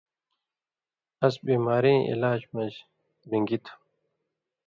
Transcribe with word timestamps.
اَس 1.25 1.35
بیماریں 1.45 1.99
علاج 2.11 2.39
مژ 2.53 2.73
رِن٘گیۡ 3.29 3.61
تُھو۔ 3.63 3.73